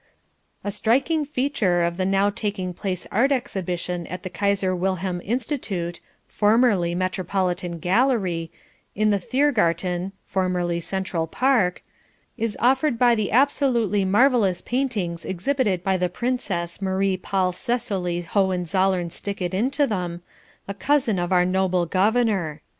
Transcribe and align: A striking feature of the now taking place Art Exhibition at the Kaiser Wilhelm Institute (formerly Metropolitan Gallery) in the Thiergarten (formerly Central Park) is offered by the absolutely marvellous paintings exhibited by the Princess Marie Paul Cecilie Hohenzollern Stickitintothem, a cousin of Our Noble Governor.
A 0.63 0.71
striking 0.71 1.25
feature 1.25 1.83
of 1.83 1.97
the 1.97 2.07
now 2.07 2.31
taking 2.31 2.73
place 2.73 3.05
Art 3.11 3.31
Exhibition 3.31 4.07
at 4.07 4.23
the 4.23 4.31
Kaiser 4.31 4.75
Wilhelm 4.75 5.21
Institute 5.23 5.99
(formerly 6.27 6.95
Metropolitan 6.95 7.77
Gallery) 7.77 8.49
in 8.95 9.11
the 9.11 9.19
Thiergarten 9.19 10.13
(formerly 10.23 10.79
Central 10.79 11.27
Park) 11.27 11.83
is 12.35 12.57
offered 12.59 12.97
by 12.97 13.13
the 13.13 13.31
absolutely 13.31 14.03
marvellous 14.03 14.61
paintings 14.61 15.23
exhibited 15.23 15.83
by 15.83 15.97
the 15.97 16.09
Princess 16.09 16.81
Marie 16.81 17.15
Paul 17.15 17.51
Cecilie 17.51 18.21
Hohenzollern 18.25 19.09
Stickitintothem, 19.11 20.21
a 20.67 20.73
cousin 20.73 21.19
of 21.19 21.31
Our 21.31 21.45
Noble 21.45 21.85
Governor. 21.85 22.63